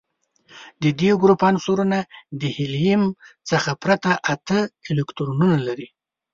د 0.81 0.85
دې 0.99 1.11
ګروپ 1.21 1.41
عنصرونه 1.49 1.97
د 2.39 2.41
هیلیم 2.57 3.03
څخه 3.49 3.71
پرته 3.83 4.11
اته 4.33 4.59
الکترونونه 4.91 5.57
لري. 5.67 5.87